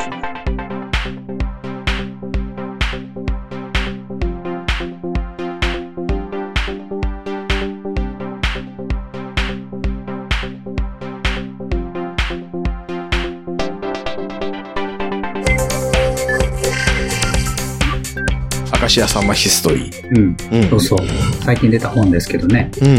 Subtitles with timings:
[18.81, 20.09] 明石家さんまヒストリー。
[20.09, 20.37] うん。
[20.51, 20.69] うん。
[20.69, 20.99] そうそう。
[21.43, 22.71] 最近出た本ですけどね。
[22.81, 22.97] うん、うん、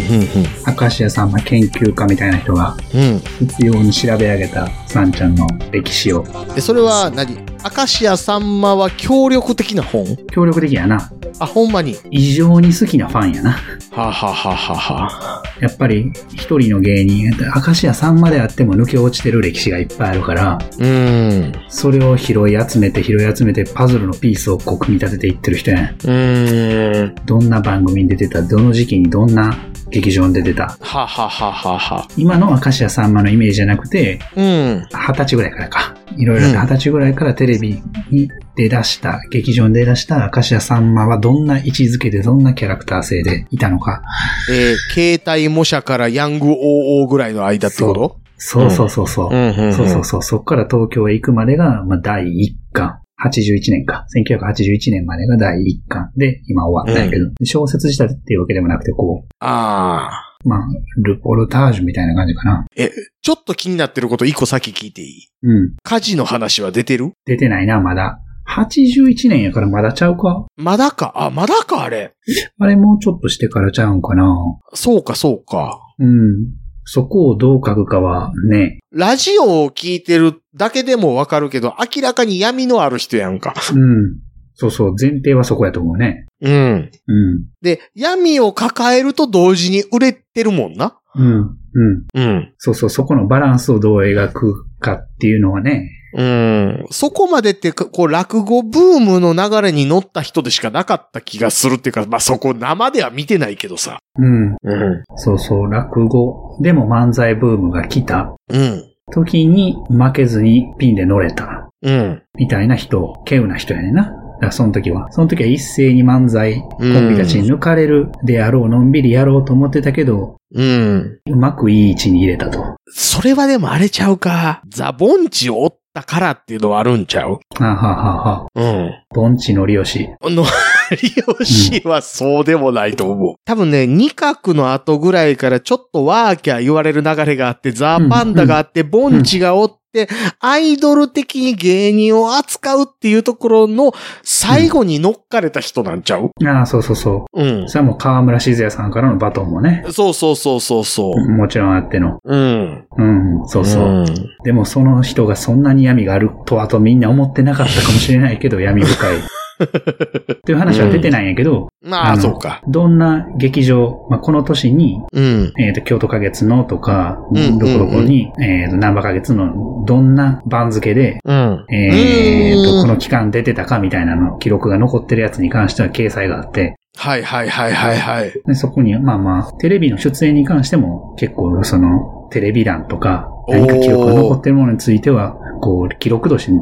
[0.80, 3.00] 明石家さんま研究家みたいな人がうん。
[3.00, 3.19] うん。
[3.20, 10.16] 必要に調べ上げたさんちゃんの歴史をで、それは何明石家さんまは協力的な本？
[10.32, 11.10] 協力的やな。
[11.38, 11.96] あ、ほんまに？
[12.10, 13.50] 異常に好きなファンやな。
[13.90, 21.52] はあ、はあはあはあはあ、やっぱり一人の芸人、明石家さんまであっても抜け落ちてる歴史がいっぱいあるから、うーん。
[21.68, 25.84] それを拾い集めて拾い集めてパズルのピースをこう組み立てていってる人やん。
[25.84, 27.14] うーん。
[27.26, 29.56] どんな番組に出てた、どの時期にどんな
[29.90, 30.76] 劇場に出てた。
[30.80, 34.86] はあ、はあはあはあはあ、今の明石家さんまのイメージじゃなくて、うん。
[34.90, 35.94] 二十歳ぐらいからか。
[36.16, 44.02] いろいろ二十歳ぐらいからテレビに出だした、劇場に出だした明石家さんまはどんな位置づけでどんなキャラクター性でいたのか。
[44.50, 48.16] えー、携帯模写からヤング OO ぐらいの間ってこと？
[48.38, 49.34] そうそうそうそう。
[49.34, 50.22] うん、うん、そうそうそう。
[50.22, 53.00] そっから東京へ行くまでが、まあ、第一巻。
[53.25, 54.06] 81年か。
[54.16, 60.38] 1981年までが第一巻で、今終わったんやけど、小説自体っていうわけでもなくて、こああ。
[60.44, 60.66] う、まあ、
[61.03, 62.66] ルポルタージュみたいな感じかな。
[62.76, 62.91] え、
[63.22, 65.28] ちょっと気になってること一個先聞いていい？
[65.43, 65.76] うん。
[65.82, 67.12] 火事の話は出てる？
[67.25, 68.21] 出てないな、まだ。
[68.49, 70.47] 81年やからまだちゃうか？
[70.56, 71.12] まだか？
[71.16, 72.12] あ、まだかあれ。
[72.59, 74.37] あれもうちょっとしてからちゃうんかな
[74.75, 75.81] そうか、そうか。
[75.99, 76.50] うん。
[76.88, 83.54] そこをどう書くかはね、ラジオを聞いてるだけでもわかるけど、明らかに闇のある人やんか。
[83.74, 84.19] うん。
[84.54, 86.26] そうそう、前提はそこやと思うね。
[86.41, 86.91] うん。
[87.08, 87.44] うん。
[87.60, 90.98] で、闇を抱えると同時に売れてるもんな。
[91.16, 91.58] うん。
[91.75, 92.04] うん。
[92.14, 92.54] うん。
[92.56, 96.87] そうそう、そこのバランスをどう描くかっていうのはね、うん。
[96.91, 103.99] そこまでってか、こう、落語ブームの流れに乗った人でしかなかった気がするっていうか、まあ、そこ生では見てないけどさ。
[104.19, 104.56] うん。
[104.62, 105.05] うん。
[105.16, 108.84] そうそう、落語でも漫才ブームが来たうん。
[109.12, 112.22] 時に負けずにピンで乗れたうん。
[112.38, 114.12] みたいな人、稀有な人やねんな。
[114.41, 115.10] だその時は。
[115.12, 121.19] その時は一斉に漫才コンビたちに抜かれるであろう、のんびりやろうと思ってたけど、うん。
[121.26, 122.76] うまくいい位置に入れたと。
[122.88, 124.62] それはでもあれちゃうか。
[124.69, 127.30] ザ・ボンチを追ったからっていうのはあるんちゃう？
[127.32, 128.90] はあ、はあはあはあ、うん。
[129.14, 130.10] 盆地のりよし。
[130.22, 130.44] の、
[130.90, 133.34] 利用しはそうでもないと思う。
[133.46, 146.30] 多分ね、二角の後ぐらいからちょっとワーキャー言われる流れがあって、ザ・パンダがあって、ボンチがおって、アイドル的に芸人を扱うっていうところの最後に乗っかれた人なんちゃう？
[146.46, 147.42] ああ、そうそうそう。
[147.42, 147.68] うん。
[147.68, 151.30] それはもう河村静也さんからのバトンもね、そうそうそうそうそう。
[151.30, 152.18] もちろんあっての。
[152.24, 152.86] うん。
[152.96, 153.04] う
[153.44, 154.02] ん、そうそう。
[154.02, 154.06] ん
[154.44, 159.16] でもその人がそんなに闇があるとはとみんな思ってなかったかもしれないけど、闇深い。
[160.33, 162.61] っていう話は出てないんやけど、まあ、のそうか。
[162.69, 165.53] どんな劇場、まあ、この年に、うん。
[165.59, 171.65] えっ、と、京都花月のとか、うんどこどこに、えっ、と、南波花月のどんな番付で、うん。
[171.71, 178.33] えっ、と、うんこの期間出てたかみたいなの、記録が残ってるやつに関しては掲載があって、はいはいはいはいはい。
[178.47, 186.52] でそこに、まあまあ、テレビの出演に関しても結構その、テレビ欄とか、何か記録が残ってるものについては、こう、記録として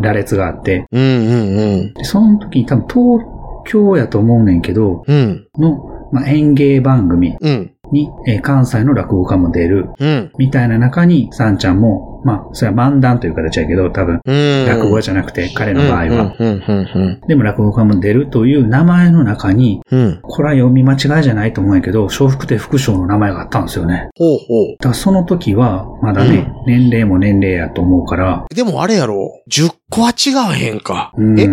[0.00, 1.94] 羅列があって、うんうんうん。
[1.94, 3.24] でその時に多分東
[3.64, 5.48] 京やと思うねんけど、うん。
[5.58, 7.74] の、まあ、演芸番組うん。
[7.92, 10.32] に、えー関西の落語家も出る、うん。
[10.38, 14.66] みたいな中に、さんちゃんも、まあ、それは漫談という形やけど、多分、うん。
[14.66, 16.34] 落語家じゃなくて、彼の場合は。
[16.38, 20.00] うんうんうんでも落語家も出るという名前の中に、うん。
[20.02, 20.20] うん。
[20.22, 24.08] これは読み間違いじゃないと思うんやけど、笑福亭副将の名前があったんですよね。
[24.16, 28.54] ほうほだからその時は、まだね、年齢も年齢やと思うから、う。
[28.54, 31.12] でもあれやろ ?10 個は違わへんか。
[31.16, 31.48] うん、え？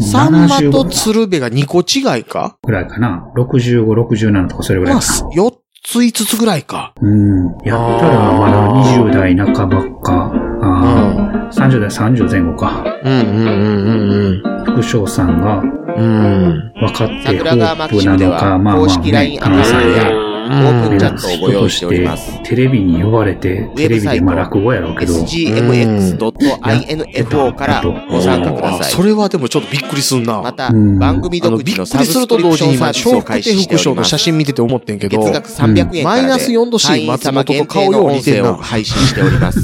[0.00, 2.56] サンマと75鶴瓶が2個違いか？
[2.62, 3.30] ぐらいかな。
[3.36, 5.30] 65、67とかそれぐらいまあ、かな。
[5.30, 5.54] 4
[5.86, 6.92] つ5つぐらいか。
[7.00, 7.46] うん。
[7.64, 10.32] やったらまだ20代半ばか。
[10.60, 12.84] ああ、30代30前後か。
[13.04, 15.58] うんうんうんうん副将さんが
[15.96, 16.04] うん。
[16.04, 16.72] うん。
[16.74, 22.42] 分かってホープなのか、まあまあ、公式 LINE アカウントやオープンチャットをご用意しております。
[22.42, 28.92] テレビに呼ばれて、テレビでまあ落語やろうけど、sgmx.info からご参加くだあ、さい。
[28.92, 30.42] それはでもちょっとびっくりすんな。
[30.42, 34.10] また、うん番組独自のくりすると同時に今、サブスクリプションサービスを開始しております。
[34.10, 39.60] 写真見てて思ってんけど、月額300円からで、マイナス4度 C 会員様限定の音声を配信しております。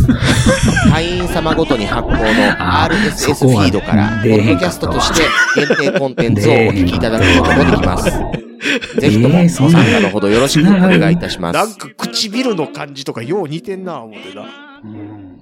[0.90, 2.18] 会員様ごとに発行の
[2.58, 5.22] あ RSS フィードから、ポッドキャストとして
[5.66, 8.51] 限定コンテンツをお聞きいただくこともできます。
[8.98, 11.54] ぜひとも参加のほどよろしくお願いいたします。
[11.54, 14.46] なんか唇の感じとかよう似てんな、思ってな。
[14.84, 15.32] うん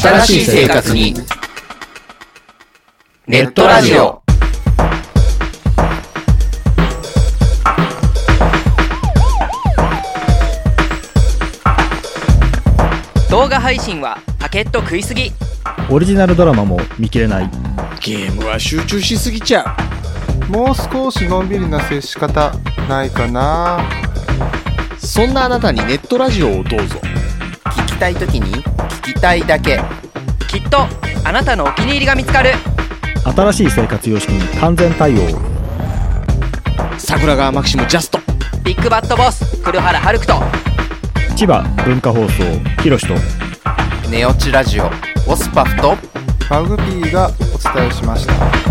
[0.00, 1.14] 新しい生活に、
[3.26, 4.27] ネットラジオ。
[13.38, 15.30] 動画配信はパケット食いすぎ
[15.88, 17.48] オリジナルドラマも見切れない
[18.00, 19.76] ゲームは集中しすぎちゃ
[20.48, 20.50] う。
[20.50, 22.52] もう少しのんびりな接し方
[22.88, 23.78] ないかな
[24.98, 26.96] そんなあなたにネットラジオをどうぞ。
[27.76, 28.60] 聞きたいときに
[29.04, 29.78] 聞きたいだけ。
[30.48, 30.78] きっと
[31.24, 32.50] あなたのお気に入りが見つかる
[33.24, 35.20] 新しい生活様式に完全対応
[36.98, 38.18] 桜川マキシムジャスト。
[38.64, 40.67] ビッグバットボス黒原遥人
[41.38, 43.14] 千葉文化放送ひろしと
[44.10, 44.90] ネオチラジオ。
[45.28, 45.94] オスパフと
[46.50, 48.67] マグピーがお伝えしました。